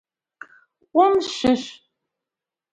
[0.93, 1.67] Ҟәымшәышә!